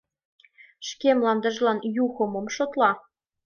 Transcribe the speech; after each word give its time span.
Шке 0.87 1.09
мландыжлан 1.17 1.77
Юхо 2.05 2.23
мом 2.33 2.47
шотла? 2.55 2.91